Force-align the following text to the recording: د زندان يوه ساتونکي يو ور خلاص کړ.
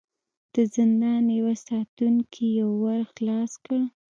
د 0.53 0.55
زندان 0.75 1.25
يوه 1.39 1.55
ساتونکي 1.67 2.45
يو 2.59 2.69
ور 2.83 2.99
خلاص 3.13 3.51
کړ. 3.63 3.79